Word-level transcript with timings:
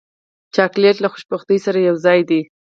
چاکلېټ 0.55 0.97
له 1.03 1.07
خوشبختۍ 1.13 1.57
سره 1.65 1.79
یوځای 1.89 2.19
دی. 2.29 2.41